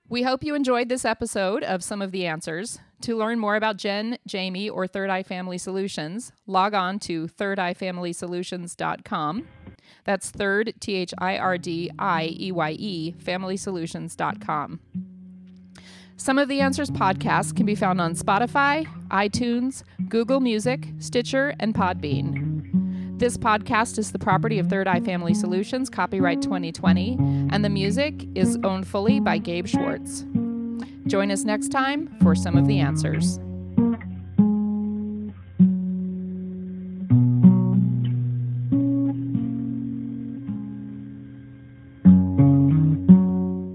We 0.08 0.22
hope 0.22 0.44
you 0.44 0.54
enjoyed 0.54 0.88
this 0.88 1.04
episode 1.04 1.64
of 1.64 1.82
Some 1.82 2.02
of 2.02 2.12
the 2.12 2.26
Answers. 2.26 2.78
To 3.00 3.16
learn 3.16 3.38
more 3.38 3.56
about 3.56 3.78
Jen, 3.78 4.18
Jamie, 4.26 4.68
or 4.68 4.86
Third 4.86 5.10
Eye 5.10 5.22
Family 5.22 5.58
Solutions, 5.58 6.32
log 6.46 6.72
on 6.72 6.98
to 7.00 7.26
thirdeyefamilysolutions.com. 7.26 9.48
That's 10.04 10.30
third, 10.30 10.74
T 10.80 10.94
H 10.94 11.14
I 11.18 11.38
R 11.38 11.58
D 11.58 11.90
I 11.98 12.34
E 12.38 12.52
Y 12.52 12.70
E, 12.72 13.14
familysolutions.com. 13.18 14.80
Some 16.16 16.38
of 16.38 16.48
the 16.48 16.60
Answers 16.60 16.90
podcasts 16.90 17.54
can 17.54 17.66
be 17.66 17.74
found 17.74 18.00
on 18.00 18.14
Spotify, 18.14 18.86
iTunes, 19.08 19.82
Google 20.08 20.40
Music, 20.40 20.88
Stitcher, 20.98 21.54
and 21.58 21.74
Podbean. 21.74 23.18
This 23.18 23.36
podcast 23.36 23.98
is 23.98 24.12
the 24.12 24.18
property 24.18 24.58
of 24.58 24.68
Third 24.68 24.88
Eye 24.88 25.00
Family 25.00 25.34
Solutions, 25.34 25.90
copyright 25.90 26.42
2020, 26.42 27.16
and 27.50 27.64
the 27.64 27.68
music 27.68 28.26
is 28.34 28.58
owned 28.64 28.86
fully 28.86 29.20
by 29.20 29.38
Gabe 29.38 29.66
Schwartz. 29.66 30.24
Join 31.06 31.30
us 31.30 31.44
next 31.44 31.68
time 31.68 32.14
for 32.22 32.34
some 32.34 32.56
of 32.56 32.66
the 32.66 32.80
answers. 32.80 33.38